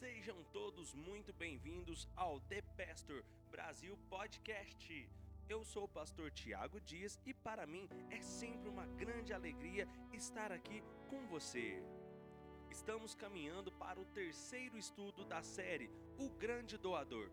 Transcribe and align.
Sejam 0.00 0.42
todos 0.44 0.94
muito 0.94 1.30
bem-vindos 1.30 2.08
ao 2.16 2.40
The 2.40 2.62
Pastor 2.62 3.22
Brasil 3.50 3.98
Podcast. 4.08 5.06
Eu 5.46 5.62
sou 5.62 5.84
o 5.84 5.88
pastor 5.88 6.30
Tiago 6.30 6.80
Dias 6.80 7.20
e 7.26 7.34
para 7.34 7.66
mim 7.66 7.86
é 8.08 8.22
sempre 8.22 8.70
uma 8.70 8.86
grande 8.86 9.34
alegria 9.34 9.86
estar 10.10 10.52
aqui 10.52 10.82
com 11.10 11.26
você. 11.26 11.82
Estamos 12.70 13.14
caminhando 13.14 13.70
para 13.72 14.00
o 14.00 14.06
terceiro 14.06 14.78
estudo 14.78 15.22
da 15.22 15.42
série 15.42 15.90
O 16.18 16.30
Grande 16.30 16.78
Doador. 16.78 17.30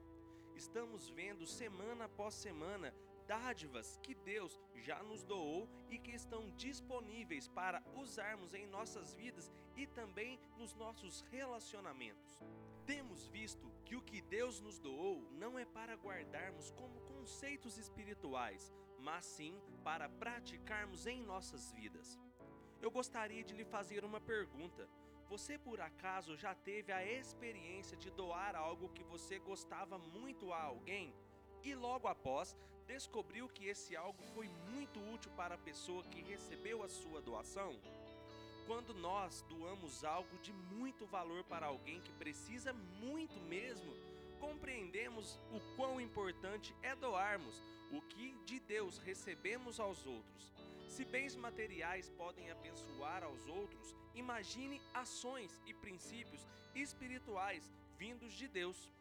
Estamos 0.54 1.07
vendo 1.07 1.47
semana 1.47 2.04
após 2.04 2.34
semana 2.34 2.93
dádivas 3.25 3.97
que 4.04 4.13
Deus 4.13 4.59
já 4.75 5.02
nos 5.04 5.23
doou 5.23 5.70
e 5.89 5.97
que 5.97 6.11
estão 6.11 6.49
disponíveis 6.57 7.47
para 7.47 7.81
usarmos 7.95 8.54
em 8.54 8.68
nossas 8.68 9.13
vidas 9.13 9.49
e 9.78 9.88
também 9.88 10.39
nos 10.57 10.73
nossos 10.73 11.21
relacionamentos. 11.32 12.38
Temos 12.86 13.27
visto 13.27 13.72
que 13.86 13.95
o 13.95 14.02
que 14.02 14.22
Deus 14.22 14.59
nos 14.59 14.80
doou 14.80 15.30
não 15.31 15.58
é 15.58 15.63
para 15.66 15.95
guardarmos 15.95 16.72
como 16.72 17.00
conceitos 17.02 17.77
espirituais, 17.77 18.73
mas 19.00 19.23
sim 19.23 19.62
para 19.84 20.09
praticarmos 20.09 21.05
em 21.05 21.23
nossas 21.23 21.72
vidas. 21.72 22.20
Eu 22.81 22.91
gostaria 22.91 23.44
de 23.44 23.53
lhe 23.53 23.66
fazer 23.66 24.03
uma 24.03 24.20
pergunta. 24.20 24.90
Você 25.30 25.58
por 25.58 25.80
acaso 25.80 26.36
já 26.36 26.53
teve 26.55 26.91
a 26.91 27.05
experiência 27.05 27.95
de 27.95 28.09
doar 28.09 28.55
algo 28.55 28.89
que 28.89 29.03
você 29.03 29.39
gostava 29.39 29.98
muito 29.98 30.52
a 30.52 30.62
alguém? 30.62 31.14
e 31.64 31.75
logo 31.75 32.08
após 32.08 32.55
descobriu 32.86 33.50
que 33.50 33.66
esse 33.66 33.95
algo 33.95 34.23
foi 34.34 34.48
muito 34.72 35.00
útil 35.14 35.31
para 35.36 35.55
a 35.55 35.58
pessoa 35.58 36.03
que 36.03 36.22
recebeu 36.22 36.81
a 36.84 36.88
sua 36.88 37.22
doação? 37.22 37.78
Quando 38.67 38.94
nós 38.94 39.45
doamos 39.48 40.03
algo 40.03 40.38
de 40.39 40.52
muito 40.52 41.05
valor 41.05 41.41
para 41.45 41.67
alguém 41.67 42.02
que 42.02 42.12
precisa 42.12 42.73
muito 42.73 43.39
mesmo, 43.48 43.94
compreendemos 44.42 45.39
o 45.53 45.75
quão 45.78 46.02
importante 46.02 46.75
é 46.83 46.94
doarmos 46.94 47.64
o 47.94 48.02
que 48.02 48.36
de 48.45 48.59
Deus 48.59 48.97
recebemos 48.97 49.80
aos 49.80 50.05
outros. 50.05 50.53
Se 50.89 51.05
bens 51.05 51.33
materiais 51.33 52.09
podem 52.09 52.52
abençoar 52.52 53.23
aos 53.23 53.47
outros, 53.47 53.95
imagine 54.14 54.81
ações 54.94 55.61
e 55.66 55.73
princípios 55.73 56.45
espirituais 56.75 57.72
vindos 57.97 58.33
de 58.33 58.49
Deus. 58.49 58.92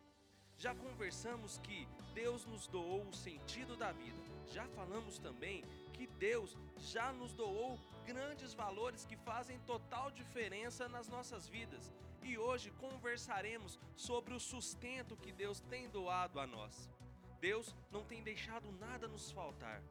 Já 0.59 0.75
conversamos 0.75 1.59
que 1.59 1.87
Deus 2.15 2.47
nos 2.47 2.67
doou 2.67 3.07
o 3.07 3.13
sentido 3.13 3.77
da 3.77 3.93
vida. 3.93 4.19
Já 4.47 4.67
falamos 4.69 5.19
também 5.19 5.63
que 5.93 6.07
Deus 6.07 6.57
já 6.79 7.13
nos 7.13 7.35
doou 7.35 7.79
grandes 8.07 8.55
valores 8.55 9.05
que 9.05 9.17
fazem 9.17 9.59
total 9.61 10.11
diferença 10.11 10.89
nas 10.89 11.09
nossas 11.09 11.47
vidas. 11.47 11.93
E 12.23 12.39
hoje 12.39 12.71
conversaremos 12.71 13.79
sobre 13.95 14.33
o 14.33 14.41
sustento 14.41 15.17
que 15.17 15.31
Deus 15.31 15.61
tem 15.61 15.91
doado 15.91 16.41
a 16.41 16.47
nós. 16.47 16.89
Deus 17.39 17.75
não 17.91 18.03
tem 18.05 18.23
deixado 18.23 18.73
nada 18.73 19.07
nos 19.07 19.31
faltar. 19.31 19.83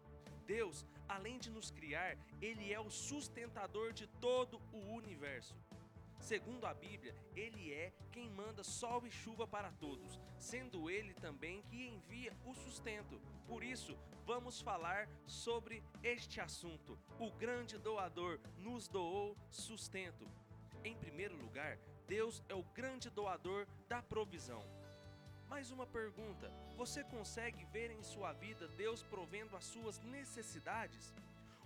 Deus, 0.48 0.84
além 1.08 1.38
de 1.38 1.52
nos 1.52 1.70
criar, 1.70 2.18
Ele 2.42 2.74
é 2.74 2.80
o 2.80 2.90
sustentador 2.90 3.94
de 3.94 4.08
todo 4.08 4.60
o 4.74 4.80
universo. 4.94 5.56
Segundo 6.20 6.66
a 6.66 6.74
Bíblia, 6.74 7.16
ele 7.36 7.72
é 7.74 7.94
quem 8.12 8.30
manda 8.30 8.64
sol 8.64 9.06
e 9.06 9.12
chuva 9.12 9.46
para 9.46 9.72
todos, 9.74 10.20
sendo 10.40 10.90
ele 10.90 11.14
também 11.14 11.62
que 11.64 11.88
envia 11.88 12.36
o 12.46 12.54
sustento. 12.54 13.22
Por 13.48 13.64
isso, 13.64 13.98
vamos 14.26 14.60
falar 14.60 15.08
sobre 15.26 15.84
este 16.04 16.42
assunto. 16.42 16.98
O 17.20 17.32
grande 17.32 17.78
doador 17.78 18.40
nos 18.58 18.88
doou 18.88 19.38
sustento. 19.50 20.28
Em 20.84 20.96
primeiro 20.96 21.36
lugar, 21.36 21.78
Deus 22.08 22.44
é 22.50 22.54
o 22.54 22.64
grande 22.64 23.10
doador 23.10 23.68
da 23.88 24.02
provisão. 24.02 24.64
Mais 25.48 25.72
uma 25.72 25.86
pergunta: 25.86 26.52
você 26.76 27.04
consegue 27.04 27.66
ver 27.66 27.92
em 27.92 28.04
sua 28.04 28.34
vida 28.34 28.68
Deus 28.70 29.04
provendo 29.04 29.56
as 29.56 29.66
suas 29.66 30.00
necessidades? 30.00 31.14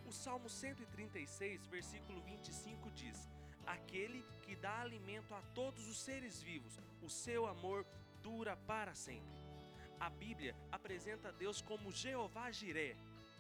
O 0.06 0.12
Salmo 0.12 0.50
136, 0.50 1.66
versículo 1.68 2.22
25 2.22 2.91
diz: 2.91 3.29
aquele 3.69 4.25
que 4.41 4.56
dá 4.56 4.81
alimento 4.81 5.34
a 5.34 5.41
todos 5.53 5.88
os 5.88 6.00
seres 6.00 6.41
vivos. 6.41 6.80
O 7.03 7.09
seu 7.09 7.46
amor 7.46 7.85
dura 8.22 8.57
para 8.57 8.96
sempre. 8.96 9.38
A 10.00 10.09
Bíblia 10.09 10.56
apresenta 10.72 11.31
Deus 11.31 11.62
como 11.62 11.91
Jeová 11.91 12.50
Jiré, 12.52 12.96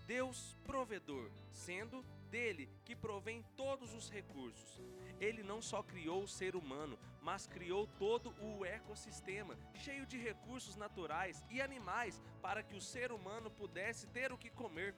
Deus 0.05 0.55
provedor, 0.63 1.31
sendo 1.51 2.05
dele 2.29 2.69
que 2.85 2.95
provém 2.95 3.43
todos 3.55 3.93
os 3.93 4.09
recursos. 4.09 4.79
Ele 5.19 5.41
não 5.41 5.61
só 5.61 5.81
criou 5.81 6.23
o 6.23 6.27
ser 6.27 6.55
humano, 6.55 6.97
mas 7.21 7.47
criou 7.47 7.87
todo 7.97 8.33
o 8.39 8.63
ecossistema, 8.63 9.57
cheio 9.73 10.05
de 10.05 10.17
recursos 10.17 10.75
naturais 10.75 11.43
e 11.49 11.61
animais, 11.61 12.21
para 12.41 12.61
que 12.61 12.75
o 12.75 12.81
ser 12.81 13.11
humano 13.11 13.49
pudesse 13.49 14.05
ter 14.07 14.31
o 14.31 14.37
que 14.37 14.49
comer, 14.49 14.95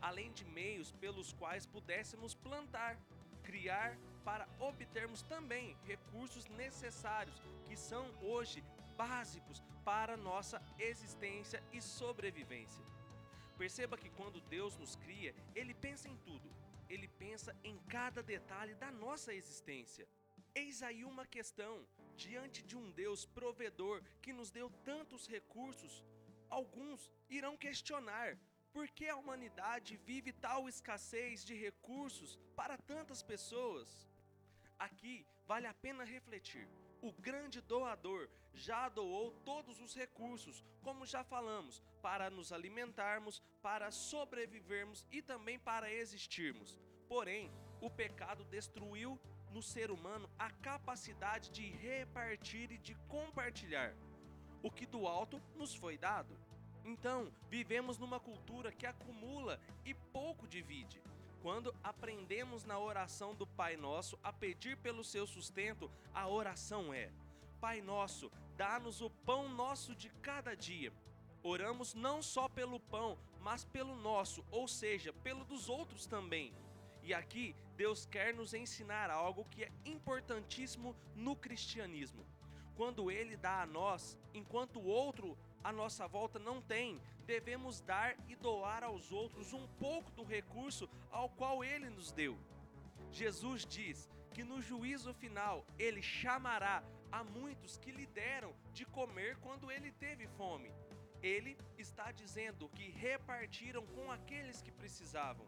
além 0.00 0.32
de 0.32 0.44
meios 0.44 0.92
pelos 0.92 1.32
quais 1.32 1.66
pudéssemos 1.66 2.34
plantar, 2.34 2.96
criar 3.42 3.98
para 4.28 4.46
obtermos 4.60 5.22
também 5.22 5.74
recursos 5.86 6.44
necessários 6.48 7.40
que 7.64 7.74
são 7.74 8.04
hoje 8.20 8.62
básicos 8.94 9.62
para 9.82 10.18
nossa 10.18 10.60
existência 10.78 11.62
e 11.72 11.80
sobrevivência. 11.80 12.84
Perceba 13.56 13.96
que 13.96 14.10
quando 14.10 14.42
Deus 14.42 14.76
nos 14.76 14.96
cria, 14.96 15.34
Ele 15.54 15.72
pensa 15.72 16.10
em 16.10 16.16
tudo, 16.26 16.50
Ele 16.90 17.08
pensa 17.08 17.56
em 17.64 17.78
cada 17.88 18.22
detalhe 18.22 18.74
da 18.74 18.90
nossa 18.90 19.32
existência. 19.32 20.06
Eis 20.54 20.82
aí 20.82 21.06
uma 21.06 21.24
questão: 21.24 21.86
diante 22.14 22.62
de 22.62 22.76
um 22.76 22.90
Deus 22.90 23.24
provedor 23.24 24.02
que 24.20 24.34
nos 24.34 24.50
deu 24.50 24.68
tantos 24.84 25.26
recursos, 25.26 26.04
alguns 26.50 27.10
irão 27.30 27.56
questionar 27.56 28.36
por 28.74 28.86
que 28.88 29.08
a 29.08 29.16
humanidade 29.16 29.96
vive 29.96 30.34
tal 30.34 30.68
escassez 30.68 31.42
de 31.42 31.54
recursos 31.54 32.38
para 32.54 32.76
tantas 32.76 33.22
pessoas? 33.22 34.06
Aqui 34.78 35.26
vale 35.46 35.66
a 35.66 35.74
pena 35.74 36.04
refletir. 36.04 36.68
O 37.00 37.12
grande 37.12 37.60
doador 37.60 38.28
já 38.54 38.88
doou 38.88 39.30
todos 39.44 39.80
os 39.80 39.94
recursos, 39.94 40.64
como 40.82 41.06
já 41.06 41.22
falamos, 41.22 41.82
para 42.02 42.30
nos 42.30 42.52
alimentarmos, 42.52 43.42
para 43.62 43.90
sobrevivermos 43.90 45.04
e 45.10 45.22
também 45.22 45.58
para 45.58 45.92
existirmos. 45.92 46.78
Porém, 47.08 47.50
o 47.80 47.88
pecado 47.88 48.44
destruiu 48.44 49.18
no 49.50 49.62
ser 49.62 49.90
humano 49.90 50.28
a 50.38 50.50
capacidade 50.50 51.50
de 51.50 51.68
repartir 51.70 52.70
e 52.70 52.78
de 52.78 52.94
compartilhar 53.08 53.94
o 54.62 54.70
que 54.70 54.86
do 54.86 55.06
alto 55.06 55.40
nos 55.56 55.74
foi 55.74 55.96
dado. 55.96 56.36
Então, 56.84 57.32
vivemos 57.48 57.98
numa 57.98 58.18
cultura 58.18 58.72
que 58.72 58.86
acumula 58.86 59.60
e 59.84 59.94
pouco 59.94 60.46
divide. 60.46 61.02
Quando 61.48 61.74
aprendemos 61.82 62.62
na 62.66 62.78
oração 62.78 63.34
do 63.34 63.46
Pai 63.46 63.74
Nosso 63.74 64.18
a 64.22 64.30
pedir 64.30 64.76
pelo 64.76 65.02
seu 65.02 65.26
sustento, 65.26 65.90
a 66.12 66.28
oração 66.28 66.92
é: 66.92 67.10
Pai 67.58 67.80
Nosso, 67.80 68.30
dá-nos 68.54 69.00
o 69.00 69.08
pão 69.08 69.48
nosso 69.48 69.94
de 69.94 70.10
cada 70.20 70.54
dia. 70.54 70.92
Oramos 71.42 71.94
não 71.94 72.20
só 72.20 72.50
pelo 72.50 72.78
pão, 72.78 73.16
mas 73.40 73.64
pelo 73.64 73.96
nosso, 73.96 74.44
ou 74.50 74.68
seja, 74.68 75.10
pelo 75.10 75.42
dos 75.42 75.70
outros 75.70 76.04
também. 76.04 76.52
E 77.02 77.14
aqui 77.14 77.56
Deus 77.78 78.04
quer 78.04 78.34
nos 78.34 78.52
ensinar 78.52 79.10
algo 79.10 79.46
que 79.46 79.64
é 79.64 79.72
importantíssimo 79.86 80.94
no 81.14 81.34
cristianismo. 81.34 82.26
Quando 82.76 83.10
Ele 83.10 83.38
dá 83.38 83.62
a 83.62 83.66
nós, 83.66 84.18
enquanto 84.34 84.80
o 84.80 84.86
outro 84.86 85.34
à 85.62 85.72
nossa 85.72 86.06
volta 86.06 86.38
não 86.38 86.60
tem, 86.60 87.00
devemos 87.26 87.80
dar 87.80 88.16
e 88.28 88.34
doar 88.34 88.82
aos 88.82 89.12
outros 89.12 89.52
um 89.52 89.66
pouco 89.78 90.10
do 90.12 90.24
recurso 90.24 90.88
ao 91.10 91.28
qual 91.28 91.62
ele 91.62 91.90
nos 91.90 92.10
deu. 92.12 92.38
Jesus 93.10 93.64
diz 93.66 94.08
que 94.32 94.44
no 94.44 94.60
juízo 94.62 95.12
final 95.14 95.66
ele 95.78 96.02
chamará 96.02 96.82
a 97.10 97.24
muitos 97.24 97.76
que 97.76 97.90
lhe 97.90 98.06
deram 98.06 98.54
de 98.72 98.84
comer 98.84 99.36
quando 99.38 99.70
ele 99.70 99.90
teve 99.92 100.26
fome. 100.28 100.72
Ele 101.22 101.58
está 101.76 102.12
dizendo 102.12 102.68
que 102.68 102.90
repartiram 102.90 103.84
com 103.86 104.10
aqueles 104.12 104.62
que 104.62 104.70
precisavam. 104.70 105.46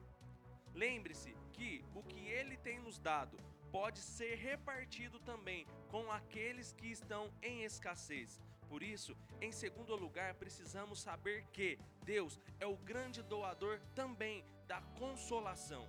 Lembre-se 0.75 1.37
que 1.53 1.85
o 1.95 2.03
que 2.03 2.21
ele 2.29 2.57
tem 2.57 2.81
nos 2.81 2.99
dado 2.99 3.39
pode 3.71 4.01
ser 4.01 4.35
repartido 4.37 5.21
também 5.21 5.67
com 5.89 6.11
aqueles 6.11 6.73
que 6.73 6.89
estão 6.89 7.33
em 7.43 7.63
escassez. 7.63 8.41
Por 8.71 8.85
isso, 8.85 9.17
em 9.41 9.51
segundo 9.51 9.97
lugar, 9.97 10.35
precisamos 10.35 11.03
saber 11.03 11.45
que 11.53 11.77
Deus 12.05 12.39
é 12.61 12.67
o 12.67 12.77
grande 12.77 13.21
doador 13.21 13.81
também 13.97 14.45
da 14.69 14.81
consolação. 14.97 15.85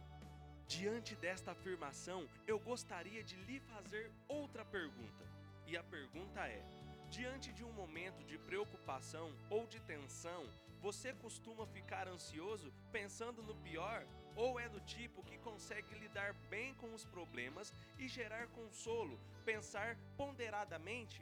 Diante 0.65 1.15
desta 1.15 1.51
afirmação, 1.51 2.27
eu 2.47 2.59
gostaria 2.59 3.23
de 3.23 3.35
lhe 3.35 3.59
fazer 3.59 4.11
outra 4.27 4.65
pergunta. 4.65 5.23
E 5.67 5.77
a 5.77 5.83
pergunta 5.83 6.39
é: 6.47 6.65
diante 7.07 7.53
de 7.53 7.63
um 7.63 7.71
momento 7.71 8.23
de 8.23 8.39
preocupação 8.39 9.31
ou 9.47 9.67
de 9.67 9.79
tensão, 9.81 10.49
você 10.81 11.13
costuma 11.13 11.67
ficar 11.67 12.07
ansioso 12.07 12.73
pensando 12.91 13.43
no 13.43 13.53
pior? 13.57 14.03
Ou 14.35 14.59
é 14.59 14.67
do 14.67 14.79
tipo 14.79 15.23
que 15.23 15.37
consegue 15.37 15.93
lidar 15.99 16.33
bem 16.49 16.73
com 16.75 16.91
os 16.95 17.05
problemas 17.05 17.71
e 17.99 18.07
gerar 18.07 18.47
consolo, 18.47 19.19
pensar 19.45 19.95
ponderadamente? 20.17 21.21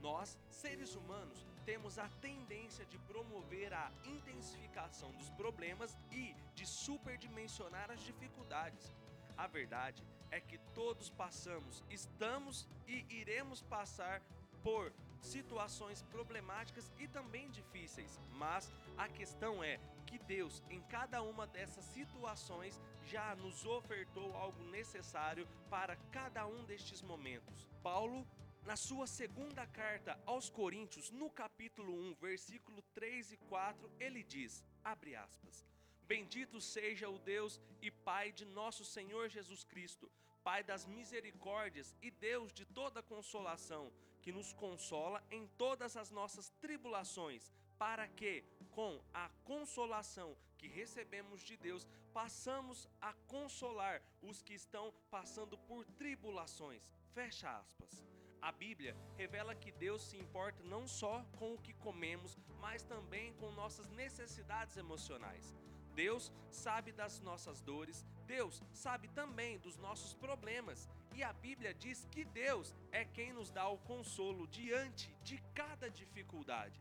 Nós, 0.00 0.38
seres 0.48 0.94
humanos, 0.94 1.46
temos 1.64 1.98
a 1.98 2.08
tendência 2.20 2.84
de 2.86 2.98
promover 2.98 3.72
a 3.74 3.92
intensificação 4.04 5.10
dos 5.12 5.28
problemas 5.30 5.96
e 6.10 6.34
de 6.54 6.66
superdimensionar 6.66 7.90
as 7.90 8.00
dificuldades. 8.00 8.94
A 9.36 9.46
verdade 9.46 10.04
é 10.30 10.40
que 10.40 10.58
todos 10.74 11.10
passamos, 11.10 11.84
estamos 11.90 12.66
e 12.86 13.04
iremos 13.08 13.62
passar 13.62 14.22
por 14.62 14.92
situações 15.20 16.02
problemáticas 16.02 16.92
e 16.98 17.08
também 17.08 17.50
difíceis, 17.50 18.18
mas 18.32 18.70
a 18.96 19.08
questão 19.08 19.62
é 19.62 19.78
que 20.06 20.18
Deus, 20.18 20.62
em 20.70 20.80
cada 20.82 21.22
uma 21.22 21.46
dessas 21.46 21.84
situações, 21.84 22.80
já 23.04 23.34
nos 23.36 23.64
ofertou 23.64 24.34
algo 24.36 24.62
necessário 24.64 25.46
para 25.68 25.96
cada 26.12 26.46
um 26.46 26.64
destes 26.64 27.02
momentos. 27.02 27.68
Paulo, 27.82 28.26
na 28.68 28.76
sua 28.76 29.06
segunda 29.06 29.66
carta 29.66 30.20
aos 30.26 30.50
Coríntios, 30.50 31.10
no 31.10 31.30
capítulo 31.30 31.90
1, 32.10 32.16
versículo 32.16 32.82
3 32.92 33.32
e 33.32 33.36
4, 33.38 33.90
ele 33.98 34.22
diz: 34.22 34.62
abre 34.84 35.16
aspas. 35.16 35.64
Bendito 36.02 36.60
seja 36.60 37.08
o 37.08 37.18
Deus 37.18 37.58
e 37.80 37.90
Pai 37.90 38.30
de 38.30 38.44
nosso 38.44 38.84
Senhor 38.84 39.30
Jesus 39.30 39.64
Cristo, 39.64 40.12
Pai 40.44 40.62
das 40.62 40.84
misericórdias 40.84 41.96
e 42.02 42.10
Deus 42.10 42.52
de 42.52 42.66
toda 42.66 43.02
consolação, 43.02 43.90
que 44.20 44.30
nos 44.30 44.52
consola 44.52 45.24
em 45.30 45.46
todas 45.56 45.96
as 45.96 46.10
nossas 46.10 46.50
tribulações, 46.60 47.50
para 47.78 48.06
que, 48.06 48.44
com 48.72 49.02
a 49.14 49.30
consolação 49.44 50.36
que 50.58 50.68
recebemos 50.68 51.40
de 51.40 51.56
Deus, 51.56 51.86
passamos 52.12 52.86
a 53.00 53.14
consolar 53.28 54.02
os 54.20 54.42
que 54.42 54.52
estão 54.52 54.92
passando 55.10 55.56
por 55.56 55.86
tribulações. 55.86 56.86
Fecha 57.14 57.48
aspas. 57.58 58.17
A 58.40 58.52
Bíblia 58.52 58.96
revela 59.16 59.54
que 59.54 59.72
Deus 59.72 60.02
se 60.02 60.16
importa 60.16 60.62
não 60.62 60.86
só 60.86 61.24
com 61.36 61.54
o 61.54 61.58
que 61.58 61.72
comemos, 61.74 62.38
mas 62.60 62.82
também 62.82 63.32
com 63.34 63.50
nossas 63.52 63.88
necessidades 63.90 64.76
emocionais. 64.76 65.54
Deus 65.94 66.32
sabe 66.50 66.92
das 66.92 67.20
nossas 67.20 67.60
dores, 67.60 68.06
Deus 68.24 68.62
sabe 68.72 69.08
também 69.08 69.58
dos 69.58 69.76
nossos 69.76 70.14
problemas, 70.14 70.88
e 71.12 71.24
a 71.24 71.32
Bíblia 71.32 71.74
diz 71.74 72.06
que 72.12 72.24
Deus 72.24 72.72
é 72.92 73.04
quem 73.04 73.32
nos 73.32 73.50
dá 73.50 73.66
o 73.68 73.78
consolo 73.78 74.46
diante 74.46 75.12
de 75.24 75.38
cada 75.52 75.90
dificuldade. 75.90 76.80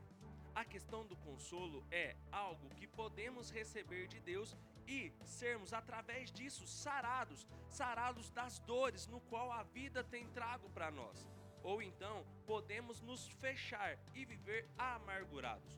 A 0.54 0.64
questão 0.64 1.06
do 1.06 1.16
consolo 1.18 1.84
é 1.90 2.16
algo 2.32 2.70
que 2.76 2.88
podemos 2.88 3.50
receber 3.50 4.08
de 4.08 4.20
Deus 4.20 4.56
e 4.88 5.12
sermos 5.24 5.74
através 5.74 6.32
disso 6.32 6.68
sarados, 6.68 7.48
sarados 7.68 8.30
das 8.30 8.60
dores 8.60 9.08
no 9.08 9.20
qual 9.22 9.52
a 9.52 9.64
vida 9.64 10.04
tem 10.04 10.28
trago 10.30 10.70
para 10.70 10.92
nós. 10.92 11.28
Ou 11.72 11.78
então 11.82 12.18
podemos 12.46 12.98
nos 13.08 13.22
fechar 13.44 13.92
e 14.16 14.24
viver 14.34 14.62
amargurados. 14.78 15.74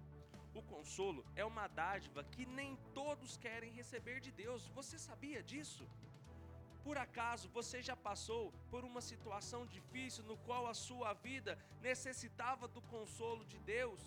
O 0.53 0.61
consolo 0.71 1.21
é 1.35 1.43
uma 1.43 1.65
dádiva 1.67 2.23
que 2.33 2.45
nem 2.45 2.75
todos 2.93 3.37
querem 3.45 3.71
receber 3.79 4.19
de 4.25 4.31
Deus. 4.43 4.67
Você 4.79 4.99
sabia 4.99 5.41
disso? 5.51 5.85
Por 6.83 6.95
acaso 7.05 7.49
você 7.49 7.81
já 7.81 7.95
passou 7.95 8.43
por 8.69 8.83
uma 8.89 9.01
situação 9.01 9.61
difícil 9.65 10.23
no 10.25 10.37
qual 10.37 10.67
a 10.67 10.75
sua 10.75 11.13
vida 11.13 11.57
necessitava 11.81 12.67
do 12.67 12.83
consolo 12.83 13.43
de 13.45 13.57
Deus? 13.59 14.01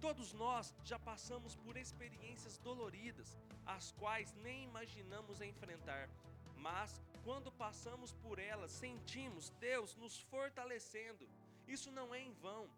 Todos 0.00 0.32
nós 0.32 0.74
já 0.84 0.98
passamos 1.10 1.54
por 1.54 1.76
experiências 1.76 2.56
doloridas, 2.68 3.36
as 3.66 3.92
quais 3.92 4.32
nem 4.46 4.64
imaginamos 4.64 5.42
enfrentar, 5.42 6.08
mas 6.56 6.98
quando 7.28 7.52
passamos 7.52 8.10
por 8.24 8.38
elas, 8.38 8.70
sentimos 8.72 9.50
Deus 9.60 9.94
nos 9.96 10.18
fortalecendo. 10.18 11.28
Isso 11.66 11.90
não 11.90 12.14
é 12.14 12.20
em 12.22 12.32
vão. 12.32 12.70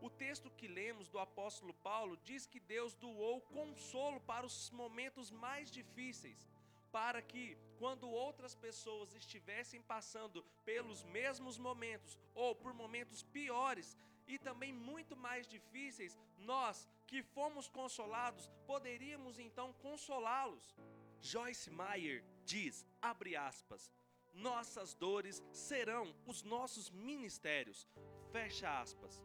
O 0.00 0.08
texto 0.08 0.48
que 0.48 0.68
lemos 0.68 1.08
do 1.08 1.18
apóstolo 1.18 1.74
Paulo 1.74 2.16
diz 2.22 2.46
que 2.46 2.60
Deus 2.60 2.94
doou 2.94 3.40
consolo 3.40 4.20
para 4.20 4.46
os 4.46 4.70
momentos 4.70 5.32
mais 5.32 5.72
difíceis, 5.72 6.48
para 6.92 7.20
que, 7.20 7.58
quando 7.80 8.08
outras 8.08 8.54
pessoas 8.54 9.12
estivessem 9.12 9.82
passando 9.82 10.44
pelos 10.64 11.02
mesmos 11.02 11.58
momentos 11.58 12.16
ou 12.32 12.54
por 12.54 12.72
momentos 12.72 13.24
piores 13.24 13.98
e 14.28 14.38
também 14.38 14.72
muito 14.72 15.16
mais 15.16 15.48
difíceis, 15.48 16.16
nós 16.38 16.88
que 17.08 17.24
fomos 17.24 17.66
consolados 17.68 18.48
poderíamos 18.68 19.40
então 19.40 19.72
consolá-los. 19.82 20.76
Joyce 21.20 21.70
Meyer 21.70 22.22
diz, 22.46 22.86
abre 23.02 23.34
aspas, 23.36 23.92
nossas 24.32 24.94
dores 24.94 25.42
serão 25.50 26.14
os 26.26 26.42
nossos 26.42 26.90
ministérios, 26.90 27.86
fecha 28.30 28.80
aspas. 28.80 29.20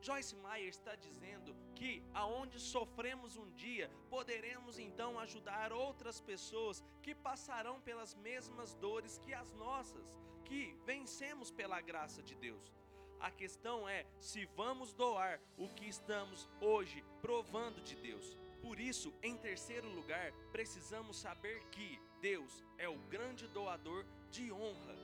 Joyce 0.00 0.36
Meyer 0.36 0.68
está 0.68 0.94
dizendo 0.94 1.56
que 1.74 2.02
aonde 2.12 2.60
sofremos 2.60 3.36
um 3.36 3.50
dia, 3.54 3.90
poderemos 4.10 4.78
então 4.78 5.18
ajudar 5.18 5.72
outras 5.72 6.20
pessoas 6.20 6.84
que 7.02 7.14
passarão 7.14 7.80
pelas 7.80 8.14
mesmas 8.14 8.74
dores 8.74 9.18
que 9.18 9.32
as 9.32 9.50
nossas, 9.54 10.06
que 10.44 10.76
vencemos 10.84 11.50
pela 11.50 11.80
graça 11.80 12.22
de 12.22 12.34
Deus. 12.34 12.70
A 13.18 13.30
questão 13.30 13.88
é 13.88 14.04
se 14.20 14.44
vamos 14.54 14.92
doar 14.92 15.40
o 15.56 15.70
que 15.70 15.88
estamos 15.88 16.46
hoje 16.60 17.02
provando 17.22 17.82
de 17.82 17.96
Deus. 17.96 18.43
Por 18.64 18.80
isso, 18.80 19.12
em 19.22 19.36
terceiro 19.36 19.88
lugar, 19.88 20.32
precisamos 20.50 21.18
saber 21.18 21.62
que 21.70 22.00
Deus 22.22 22.64
é 22.78 22.88
o 22.88 22.96
grande 23.14 23.46
doador 23.46 24.06
de 24.30 24.50
honra. 24.50 24.96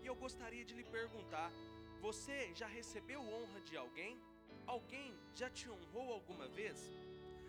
E 0.00 0.06
eu 0.06 0.14
gostaria 0.14 0.64
de 0.64 0.74
lhe 0.74 0.84
perguntar: 0.84 1.50
você 2.00 2.54
já 2.54 2.68
recebeu 2.68 3.20
honra 3.20 3.60
de 3.62 3.76
alguém? 3.76 4.16
Alguém 4.64 5.12
já 5.34 5.50
te 5.50 5.68
honrou 5.68 6.12
alguma 6.12 6.46
vez? 6.46 6.88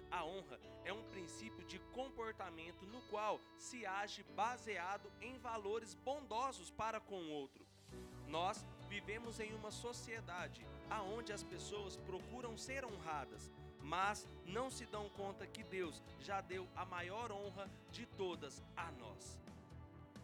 A 0.09 0.25
honra 0.25 0.59
é 0.83 0.91
um 0.91 1.03
princípio 1.09 1.63
de 1.65 1.77
comportamento 1.93 2.83
no 2.87 3.01
qual 3.03 3.39
se 3.55 3.85
age 3.85 4.23
baseado 4.35 5.13
em 5.21 5.37
valores 5.37 5.93
bondosos 5.93 6.71
para 6.71 6.99
com 6.99 7.21
o 7.21 7.29
outro. 7.29 7.63
Nós 8.27 8.65
vivemos 8.89 9.39
em 9.39 9.53
uma 9.53 9.69
sociedade 9.69 10.65
aonde 10.89 11.31
as 11.31 11.43
pessoas 11.43 11.97
procuram 11.97 12.57
ser 12.57 12.83
honradas, 12.83 13.51
mas 13.85 14.27
não 14.47 14.69
se 14.71 14.83
dão 14.87 15.07
conta 15.09 15.45
que 15.45 15.63
Deus 15.63 16.01
já 16.19 16.41
deu 16.41 16.67
a 16.75 16.83
maior 16.85 17.31
honra 17.31 17.69
de 17.91 18.05
todas 18.07 18.63
a 18.75 18.91
nós. 18.93 19.39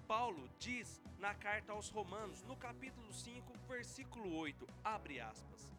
Paulo 0.08 0.50
diz 0.58 1.00
na 1.20 1.36
carta 1.36 1.72
aos 1.72 1.88
Romanos, 1.90 2.42
no 2.44 2.58
capítulo 2.58 3.14
5, 3.14 3.54
versículo 3.68 4.36
8, 4.36 4.68
abre 4.84 5.20
aspas: 5.20 5.72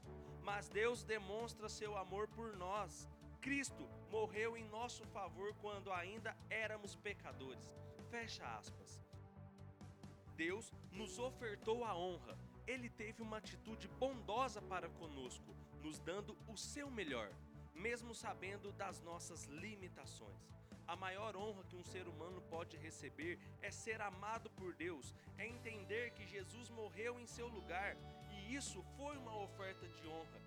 Mas 0.44 0.68
Deus 0.68 1.02
demonstra 1.02 1.68
seu 1.68 1.98
amor 1.98 2.28
por 2.28 2.56
nós. 2.56 3.08
Cristo 3.40 3.88
morreu 4.12 4.56
em 4.56 4.64
nosso 4.68 5.04
favor 5.06 5.52
quando 5.60 5.92
ainda 5.92 6.36
éramos 6.48 6.94
pecadores. 6.94 7.74
Fecha 8.10 8.46
aspas. 8.56 9.00
Deus 10.36 10.72
nos 10.92 11.18
ofertou 11.18 11.84
a 11.84 11.96
honra. 11.96 12.38
Ele 12.64 12.88
teve 12.88 13.20
uma 13.20 13.38
atitude 13.38 13.88
bondosa 13.88 14.62
para 14.62 14.88
conosco, 14.88 15.52
nos 15.82 15.98
dando 15.98 16.36
o 16.46 16.56
seu 16.56 16.88
melhor, 16.88 17.28
mesmo 17.86 18.14
sabendo 18.14 18.70
das 18.72 19.00
nossas 19.02 19.44
limitações. 19.64 20.42
A 20.86 20.94
maior 20.94 21.34
honra 21.36 21.64
que 21.64 21.76
um 21.76 21.84
ser 21.84 22.06
humano 22.06 22.40
pode 22.54 22.76
receber 22.76 23.38
é 23.60 23.70
ser 23.70 24.00
amado 24.00 24.48
por 24.50 24.72
Deus, 24.74 25.14
é 25.36 25.46
entender 25.46 26.12
que 26.12 26.26
Jesus 26.34 26.68
morreu 26.70 27.18
em 27.18 27.26
seu 27.26 27.48
lugar 27.48 27.96
e 28.30 28.54
isso 28.54 28.80
foi 28.96 29.16
uma 29.16 29.36
oferta 29.46 29.88
de 29.88 30.06
honra. 30.06 30.40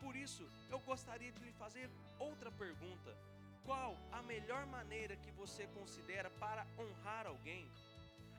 Por 0.00 0.14
isso, 0.16 0.48
eu 0.70 0.80
gostaria 0.80 1.32
de 1.32 1.44
lhe 1.44 1.52
fazer 1.52 1.90
outra 2.18 2.50
pergunta: 2.50 3.16
qual 3.64 3.96
a 4.12 4.22
melhor 4.22 4.64
maneira 4.66 5.16
que 5.16 5.30
você 5.32 5.66
considera 5.78 6.30
para 6.30 6.66
honrar 6.78 7.26
alguém? 7.26 7.68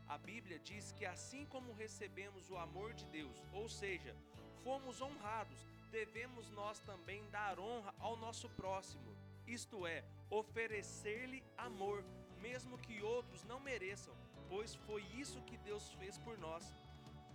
A 0.07 0.17
Bíblia 0.17 0.57
diz 0.59 0.91
que 0.93 1.05
assim 1.05 1.45
como 1.45 1.73
recebemos 1.73 2.49
o 2.49 2.57
amor 2.57 2.93
de 2.93 3.05
Deus, 3.17 3.37
ou 3.53 3.69
seja, 3.69 4.15
fomos 4.63 5.01
honrados, 5.01 5.59
devemos 5.89 6.49
nós 6.51 6.79
também 6.79 7.27
dar 7.29 7.59
honra 7.59 7.93
ao 7.99 8.15
nosso 8.15 8.49
próximo 8.49 9.19
isto 9.49 9.87
é, 9.87 10.03
oferecer-lhe 10.29 11.43
amor, 11.57 12.05
mesmo 12.39 12.77
que 12.77 13.01
outros 13.01 13.43
não 13.45 13.59
mereçam, 13.59 14.13
pois 14.47 14.75
foi 14.75 15.01
isso 15.17 15.41
que 15.41 15.57
Deus 15.57 15.91
fez 15.93 16.19
por 16.19 16.37
nós. 16.37 16.71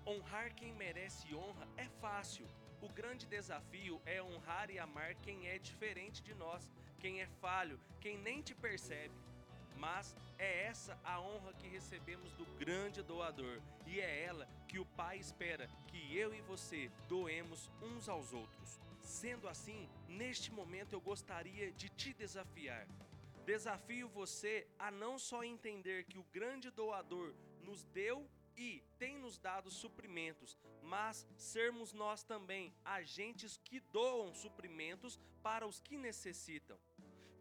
Honrar 0.06 0.54
quem 0.54 0.72
merece 0.74 1.34
honra 1.34 1.66
é 1.76 1.88
fácil. 2.00 2.46
O 2.80 2.88
grande 2.88 3.26
desafio 3.26 4.00
é 4.06 4.22
honrar 4.22 4.70
e 4.70 4.78
amar 4.78 5.16
quem 5.16 5.48
é 5.48 5.58
diferente 5.58 6.22
de 6.22 6.34
nós, 6.34 6.70
quem 7.00 7.20
é 7.20 7.26
falho, 7.26 7.80
quem 8.00 8.16
nem 8.16 8.40
te 8.40 8.54
percebe. 8.54 9.14
Mas 9.76 10.14
é 10.38 10.66
essa 10.66 10.96
a 11.02 11.20
honra 11.20 11.52
que 11.54 11.66
recebemos 11.66 12.30
do 12.34 12.44
grande 12.56 13.02
doador, 13.02 13.60
e 13.86 13.98
é 13.98 14.22
ela 14.22 14.48
que 14.74 14.80
o 14.80 14.84
Pai 14.84 15.18
espera 15.18 15.70
que 15.86 16.16
eu 16.16 16.34
e 16.34 16.40
você 16.40 16.90
doemos 17.08 17.70
uns 17.80 18.08
aos 18.08 18.32
outros. 18.32 18.80
Sendo 19.00 19.46
assim, 19.46 19.88
neste 20.08 20.50
momento 20.50 20.94
eu 20.94 21.00
gostaria 21.00 21.70
de 21.70 21.88
te 21.88 22.12
desafiar. 22.12 22.84
Desafio 23.46 24.08
você 24.08 24.66
a 24.76 24.90
não 24.90 25.16
só 25.16 25.44
entender 25.44 26.02
que 26.06 26.18
o 26.18 26.26
grande 26.32 26.72
doador 26.72 27.32
nos 27.62 27.84
deu 27.84 28.28
e 28.56 28.82
tem 28.98 29.16
nos 29.16 29.38
dado 29.38 29.70
suprimentos, 29.70 30.58
mas 30.82 31.24
sermos 31.36 31.92
nós 31.92 32.24
também 32.24 32.74
agentes 32.84 33.60
que 33.62 33.78
doam 33.78 34.34
suprimentos 34.34 35.20
para 35.40 35.68
os 35.68 35.78
que 35.78 35.96
necessitam. 35.96 36.76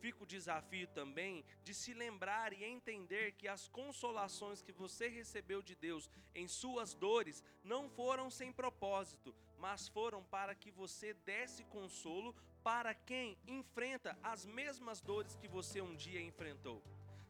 Fica 0.03 0.21
o 0.21 0.27
desafio 0.27 0.85
também 0.89 1.45
de 1.63 1.73
se 1.73 1.93
lembrar 1.93 2.51
e 2.51 2.61
entender 2.61 3.31
que 3.37 3.47
as 3.47 3.69
consolações 3.69 4.61
que 4.61 4.73
você 4.73 5.07
recebeu 5.07 5.61
de 5.61 5.75
Deus 5.75 6.09
em 6.35 6.45
suas 6.45 6.93
dores 6.93 7.41
não 7.63 7.87
foram 7.87 8.29
sem 8.29 8.51
propósito, 8.51 9.33
mas 9.57 9.87
foram 9.87 10.21
para 10.21 10.53
que 10.53 10.69
você 10.71 11.13
desse 11.13 11.63
consolo 11.63 12.35
para 12.61 12.93
quem 12.93 13.37
enfrenta 13.47 14.19
as 14.21 14.45
mesmas 14.45 14.99
dores 14.99 15.37
que 15.37 15.47
você 15.47 15.79
um 15.79 15.95
dia 15.95 16.21
enfrentou. 16.21 16.83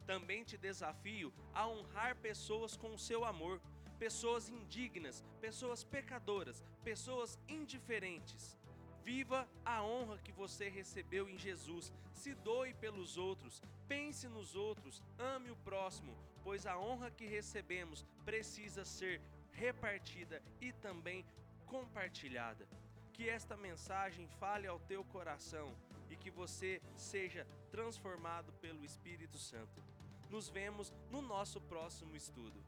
Também 0.07 0.43
te 0.43 0.57
desafio 0.57 1.31
a 1.53 1.67
honrar 1.67 2.15
pessoas 2.15 2.75
com 2.75 2.95
o 2.95 2.97
seu 2.97 3.23
amor, 3.23 3.61
pessoas 3.99 4.49
indignas, 4.49 5.23
pessoas 5.39 5.83
pecadoras, 5.83 6.63
pessoas 6.83 7.37
indiferentes. 7.47 8.57
Viva 9.03 9.47
a 9.65 9.83
honra 9.83 10.17
que 10.17 10.31
você 10.31 10.69
recebeu 10.69 11.29
em 11.29 11.37
Jesus. 11.37 11.91
Se 12.13 12.33
doe 12.33 12.73
pelos 12.73 13.17
outros, 13.17 13.61
pense 13.87 14.27
nos 14.29 14.55
outros, 14.55 15.01
ame 15.19 15.51
o 15.51 15.55
próximo, 15.57 16.15
pois 16.41 16.65
a 16.65 16.77
honra 16.77 17.11
que 17.11 17.25
recebemos 17.25 18.05
precisa 18.23 18.85
ser 18.85 19.21
repartida 19.51 20.41
e 20.61 20.71
também 20.71 21.25
compartilhada. 21.65 22.65
Que 23.11 23.29
esta 23.29 23.57
mensagem 23.57 24.27
fale 24.39 24.67
ao 24.67 24.79
teu 24.79 25.03
coração 25.03 25.75
e 26.09 26.15
que 26.15 26.31
você 26.31 26.81
seja 26.95 27.45
transformado 27.71 28.53
pelo 28.53 28.85
Espírito 28.85 29.37
Santo. 29.37 29.83
Nos 30.29 30.49
vemos 30.49 30.93
no 31.11 31.21
nosso 31.21 31.59
próximo 31.59 32.15
estudo. 32.15 32.63